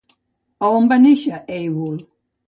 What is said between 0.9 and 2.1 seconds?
va néixer Eubul?